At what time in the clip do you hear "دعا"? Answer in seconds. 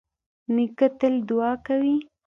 1.27-1.51